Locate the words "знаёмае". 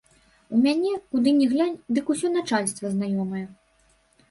2.97-3.45